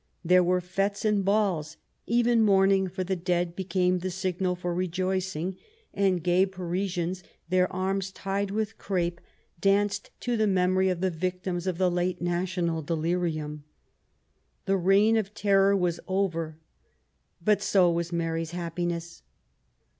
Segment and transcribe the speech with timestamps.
[0.25, 1.77] There were fStes and balls.
[2.07, 5.57] Even mourning for the dead became the signal for rejoicing;
[5.93, 9.21] and gay Parisians, their arms tied with crape,
[9.59, 13.63] danced to the memory of the victims of the late national delirium.
[14.65, 16.57] The Reign of Terror was over,
[17.39, 19.21] but so was Mary's happiness.